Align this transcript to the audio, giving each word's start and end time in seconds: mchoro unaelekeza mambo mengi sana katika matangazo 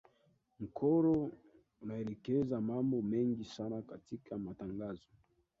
mchoro 0.59 1.31
unaelekeza 1.81 2.61
mambo 2.61 3.01
mengi 3.01 3.45
sana 3.45 3.81
katika 3.81 4.37
matangazo 4.37 5.07